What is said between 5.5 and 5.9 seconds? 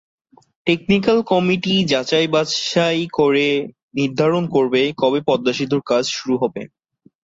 সেতুর